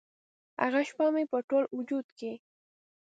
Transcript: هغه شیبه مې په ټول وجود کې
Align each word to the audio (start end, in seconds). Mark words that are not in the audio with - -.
هغه 0.61 0.81
شیبه 0.87 1.07
مې 1.13 1.23
په 1.31 1.37
ټول 1.49 1.63
وجود 1.77 2.07
کې 2.17 2.31